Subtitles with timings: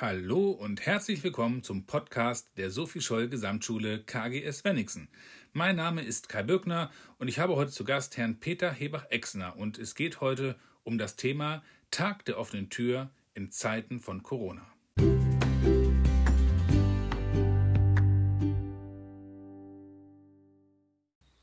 [0.00, 5.08] Hallo und herzlich willkommen zum Podcast der Sophie Scholl Gesamtschule KGS Wenningsen.
[5.52, 9.76] Mein Name ist Kai Birkner und ich habe heute zu Gast Herrn Peter Hebach-Exner und
[9.76, 14.66] es geht heute um das Thema Tag der offenen Tür in Zeiten von Corona.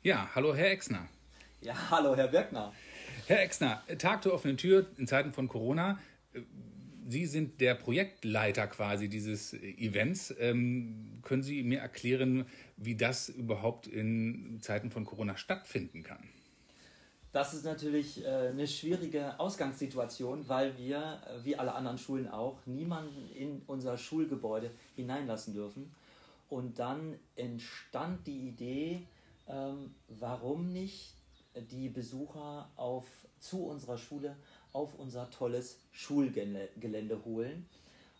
[0.00, 1.06] Ja, hallo Herr Exner.
[1.60, 2.72] Ja, hallo Herr Birkner.
[3.26, 5.98] Herr Exner, Tag der offenen Tür in Zeiten von Corona.
[7.10, 10.34] Sie sind der Projektleiter quasi dieses Events.
[10.38, 12.44] Ähm, können Sie mir erklären,
[12.76, 16.28] wie das überhaupt in Zeiten von Corona stattfinden kann?
[17.32, 22.58] Das ist natürlich äh, eine schwierige Ausgangssituation, weil wir, äh, wie alle anderen Schulen auch,
[22.66, 25.90] niemanden in unser Schulgebäude hineinlassen dürfen.
[26.50, 29.06] Und dann entstand die Idee,
[29.48, 31.14] ähm, warum nicht
[31.70, 33.06] die Besucher auf,
[33.38, 34.36] zu unserer Schule
[34.72, 37.66] auf unser tolles Schulgelände holen.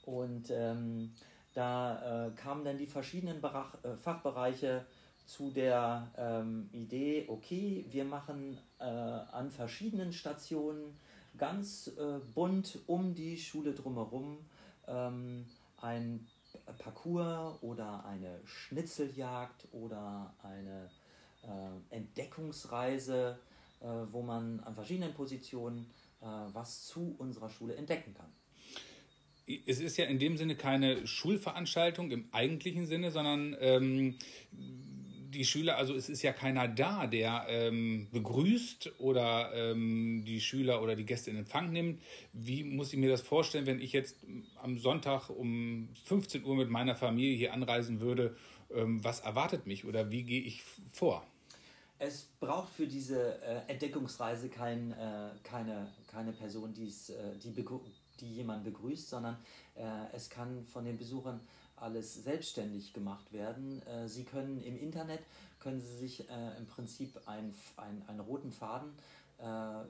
[0.04, 1.12] Und ähm,
[1.54, 4.87] da äh, kamen dann die verschiedenen Berach, äh, Fachbereiche
[5.26, 10.96] zu der ähm, Idee, okay, wir machen äh, an verschiedenen Stationen
[11.37, 14.38] ganz äh, bunt um die Schule drumherum
[14.87, 15.45] ähm,
[15.80, 16.26] ein
[16.79, 20.88] Parcours oder eine Schnitzeljagd oder eine
[21.43, 21.95] äh,
[22.49, 23.38] Entdeckungsreise,
[23.80, 25.87] äh, wo man an verschiedenen Positionen
[26.21, 28.32] äh, was zu unserer Schule entdecken kann.
[29.66, 34.18] Es ist ja in dem Sinne keine Schulveranstaltung im eigentlichen Sinne, sondern ähm,
[34.52, 40.83] die Schüler, also es ist ja keiner da, der ähm, begrüßt oder ähm, die Schüler
[40.83, 42.02] oder die Gäste in Empfang nimmt.
[42.35, 44.16] Wie muss ich mir das vorstellen, wenn ich jetzt
[44.62, 48.37] am Sonntag um 15 Uhr mit meiner Familie hier anreisen würde?
[48.74, 50.62] Ähm, was erwartet mich oder wie gehe ich
[50.93, 51.27] vor?
[52.01, 57.52] Es braucht für diese äh, Entdeckungsreise kein, äh, keine, keine Person, die's, äh, die,
[58.21, 59.37] die jemand begrüßt, sondern
[59.74, 59.82] äh,
[60.13, 61.40] es kann von den Besuchern
[61.74, 63.82] alles selbstständig gemacht werden.
[63.87, 65.21] Äh, sie können im Internet,
[65.59, 68.91] können Sie sich äh, im Prinzip ein, ein, einen roten Faden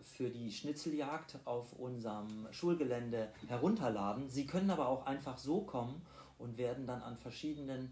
[0.03, 4.28] für die Schnitzeljagd auf unserem Schulgelände herunterladen.
[4.28, 6.03] Sie können aber auch einfach so kommen
[6.37, 7.91] und werden dann an verschiedenen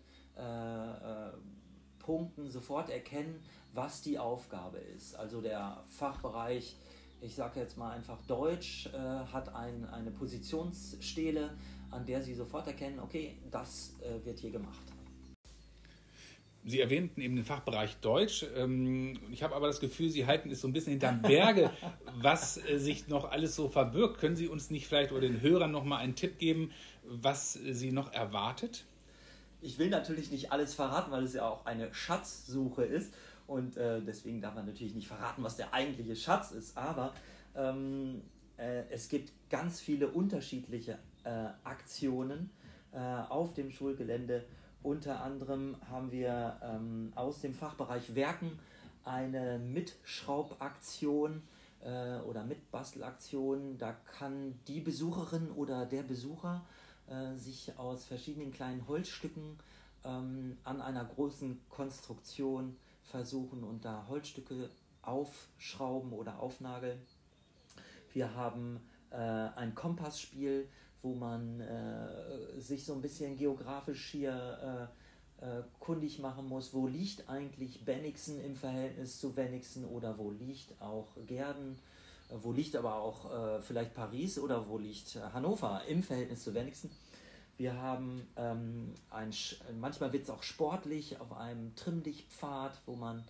[2.06, 3.42] Punkten sofort erkennen,
[3.74, 5.16] was die Aufgabe ist.
[5.16, 6.76] Also der Fachbereich,
[7.20, 8.98] ich sage jetzt mal einfach Deutsch, äh,
[9.32, 11.50] hat ein, eine Positionsstele,
[11.90, 14.92] an der Sie sofort erkennen, okay, das äh, wird hier gemacht.
[16.68, 18.44] Sie erwähnten eben den Fachbereich Deutsch.
[18.56, 21.70] Ähm, ich habe aber das Gefühl, Sie halten es so ein bisschen hinterm Berge,
[22.20, 24.18] was äh, sich noch alles so verbirgt.
[24.18, 26.72] Können Sie uns nicht vielleicht oder den Hörern noch mal einen Tipp geben,
[27.04, 28.84] was Sie noch erwartet?
[29.66, 33.12] Ich will natürlich nicht alles verraten, weil es ja auch eine Schatzsuche ist.
[33.48, 36.76] Und äh, deswegen darf man natürlich nicht verraten, was der eigentliche Schatz ist.
[36.76, 37.12] Aber
[37.56, 38.22] ähm,
[38.56, 42.50] äh, es gibt ganz viele unterschiedliche äh, Aktionen
[42.92, 44.44] äh, auf dem Schulgelände.
[44.82, 48.58] Unter anderem haben wir ähm, aus dem Fachbereich Werken
[49.04, 51.42] eine Mitschraubaktion
[51.84, 53.78] äh, oder Mitbastelaktion.
[53.78, 56.64] Da kann die Besucherin oder der Besucher
[57.36, 59.58] sich aus verschiedenen kleinen Holzstücken
[60.04, 64.70] ähm, an einer großen Konstruktion versuchen und da Holzstücke
[65.02, 66.98] aufschrauben oder aufnageln.
[68.12, 68.80] Wir haben
[69.10, 70.68] äh, ein Kompassspiel,
[71.02, 74.90] wo man äh, sich so ein bisschen geografisch hier
[75.40, 80.30] äh, äh, kundig machen muss, wo liegt eigentlich Bennigsen im Verhältnis zu Wenigsen oder wo
[80.30, 81.78] liegt auch Gerden
[82.30, 86.90] wo liegt aber auch äh, vielleicht Paris oder wo liegt Hannover im Verhältnis zu Wenigsen.
[87.56, 89.32] Wir haben ähm, ein,
[89.80, 93.24] manchmal wird es auch sportlich auf einem Trimmdichtpfad, wo man,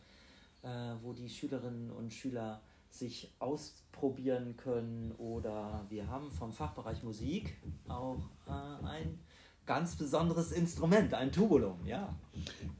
[0.62, 0.68] äh,
[1.02, 5.12] wo die Schülerinnen und Schüler sich ausprobieren können.
[5.18, 8.18] Oder wir haben vom Fachbereich Musik auch
[8.48, 9.20] äh, ein
[9.64, 12.14] ganz besonderes Instrument, ein Tubulum, ja.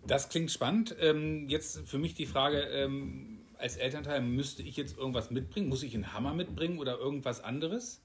[0.06, 0.96] Das klingt spannend.
[1.00, 5.68] Ähm, jetzt für mich die Frage, ähm als Elternteil müsste ich jetzt irgendwas mitbringen?
[5.68, 8.00] Muss ich einen Hammer mitbringen oder irgendwas anderes?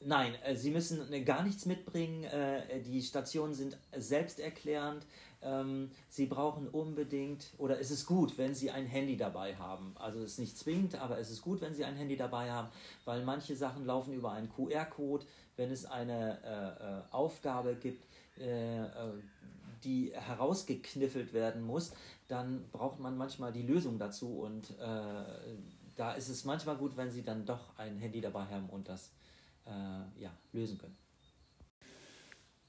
[0.00, 2.24] Nein, äh, Sie müssen äh, gar nichts mitbringen.
[2.24, 5.04] Äh, die Stationen sind selbsterklärend.
[5.42, 9.94] Ähm, Sie brauchen unbedingt, oder es ist gut, wenn Sie ein Handy dabei haben.
[9.98, 12.68] Also es ist nicht zwingend, aber es ist gut, wenn Sie ein Handy dabei haben,
[13.04, 15.26] weil manche Sachen laufen über einen QR-Code.
[15.56, 18.06] Wenn es eine Aufgabe gibt,
[19.84, 21.92] die herausgekniffelt werden muss,
[22.28, 25.24] dann braucht man manchmal die Lösung dazu und äh,
[25.94, 29.12] da ist es manchmal gut, wenn Sie dann doch ein Handy dabei haben und das
[29.66, 29.70] äh,
[30.22, 30.96] ja, lösen können.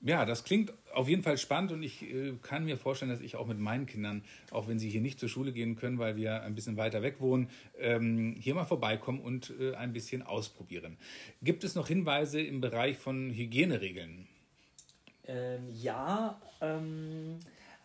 [0.02, 3.36] Ja, das klingt auf jeden Fall spannend und ich äh, kann mir vorstellen, dass ich
[3.36, 6.44] auch mit meinen Kindern, auch wenn sie hier nicht zur Schule gehen können, weil wir
[6.44, 7.50] ein bisschen weiter weg wohnen,
[7.80, 10.98] ähm, hier mal vorbeikommen und äh, ein bisschen ausprobieren.
[11.42, 14.28] Gibt es noch Hinweise im Bereich von Hygieneregeln?
[15.26, 17.40] Ähm, ja, ähm,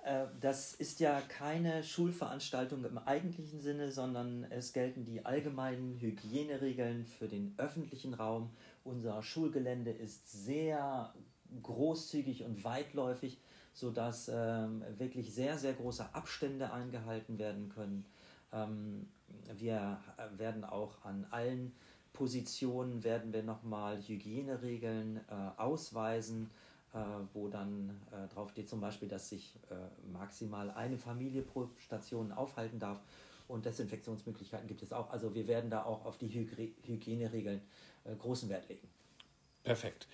[0.05, 7.07] äh, das ist ja keine Schulveranstaltung im eigentlichen Sinne, sondern es gelten die allgemeinen Hygieneregeln
[7.07, 8.51] für den öffentlichen Raum.
[8.85, 11.15] Unser Schulgelände ist sehr
[11.63, 13.39] großzügig und weitläufig,
[13.75, 18.05] sodass ähm, wirklich sehr, sehr große Abstände eingehalten werden können.
[18.53, 19.09] Ähm,
[19.57, 19.99] wir
[20.37, 21.73] werden auch an allen
[22.13, 26.72] Positionen werden wir nochmal Hygieneregeln äh, ausweisen äh,
[27.33, 29.75] wo dann äh, drauf steht zum Beispiel, dass sich äh,
[30.13, 33.01] maximal eine Familie pro Station aufhalten darf
[33.49, 35.11] und Desinfektionsmöglichkeiten gibt es auch.
[35.11, 37.61] Also wir werden da auch auf die Hyg Hygieneregeln
[38.05, 38.89] äh, großen Wert legen.
[39.63, 40.09] Perfekt.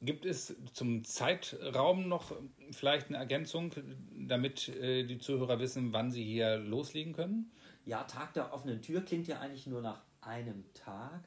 [0.00, 2.32] Gibt es zum Zeitraum noch
[2.70, 3.72] vielleicht eine Ergänzung,
[4.16, 7.50] damit äh, die Zuhörer wissen, wann sie hier loslegen können?
[7.84, 11.24] Ja, Tag der offenen Tür klingt ja eigentlich nur nach einem Tag,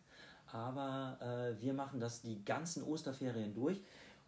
[0.47, 3.81] aber äh, wir machen das die ganzen Osterferien durch.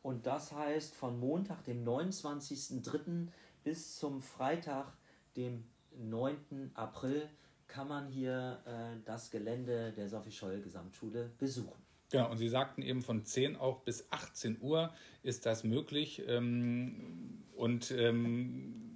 [0.03, 3.29] Und das heißt von Montag, dem 29.03.
[3.63, 4.93] bis zum Freitag,
[5.35, 5.63] dem
[5.97, 6.71] 9.
[6.75, 7.29] April,
[7.67, 11.81] kann man hier äh, das Gelände der Sophie Scholl Gesamtschule besuchen.
[12.11, 16.21] Genau, und Sie sagten eben von 10 auch bis 18 Uhr ist das möglich.
[16.27, 18.93] Ähm, und ähm,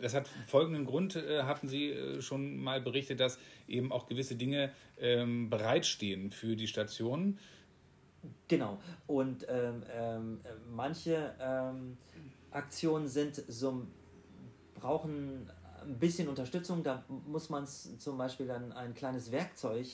[0.00, 4.36] das hat folgenden Grund, äh, hatten Sie äh, schon mal berichtet, dass eben auch gewisse
[4.36, 7.38] Dinge ähm, bereitstehen für die Stationen.
[8.48, 8.78] Genau.
[9.06, 11.96] Und ähm, ähm, manche ähm,
[12.50, 13.86] Aktionen sind so,
[14.74, 15.50] brauchen
[15.82, 16.82] ein bisschen Unterstützung.
[16.82, 19.86] Da muss man zum Beispiel dann ein kleines Werkzeug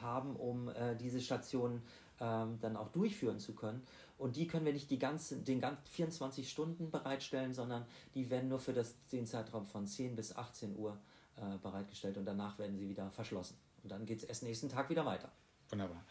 [0.00, 1.82] haben, um äh, diese Station
[2.20, 3.82] ähm, dann auch durchführen zu können.
[4.18, 7.84] Und die können wir nicht die ganze, den ganzen 24 Stunden bereitstellen, sondern
[8.14, 10.96] die werden nur für das, den Zeitraum von 10 bis 18 Uhr
[11.36, 13.56] äh, bereitgestellt und danach werden sie wieder verschlossen.
[13.82, 15.30] Und dann geht es erst nächsten Tag wieder weiter.
[15.70, 16.04] Wunderbar.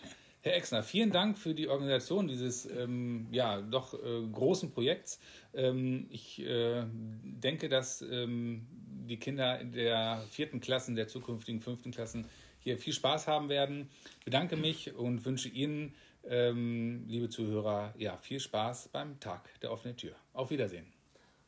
[0.45, 5.21] Herr Exner, vielen Dank für die Organisation dieses ähm, ja, doch äh, großen Projekts.
[5.53, 8.67] Ähm, ich äh, denke, dass ähm,
[9.07, 12.27] die Kinder der vierten Klassen, der zukünftigen fünften Klassen
[12.59, 13.89] hier viel Spaß haben werden.
[14.19, 15.95] Ich bedanke mich und wünsche Ihnen,
[16.25, 20.15] ähm, liebe Zuhörer, ja, viel Spaß beim Tag der offenen Tür.
[20.33, 20.91] Auf Wiedersehen.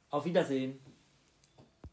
[0.09, 0.80] Auf Wiedersehen.